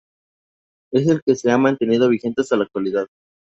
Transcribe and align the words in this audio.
Es 0.91 1.07
el 1.07 1.21
que 1.23 1.35
se 1.35 1.51
ha 1.51 1.59
mantenido 1.59 2.09
vigente 2.09 2.41
hasta 2.41 2.57
la 2.57 2.63
actualidad. 2.63 3.05